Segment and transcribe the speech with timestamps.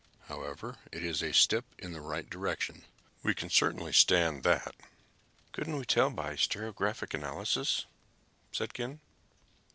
[0.29, 2.85] However it is a step in the right direction.
[3.21, 4.73] We can certainly stand that!"
[5.51, 7.85] "Couldn't we tell by spectroscopic analysis?"
[8.51, 8.99] said Ken.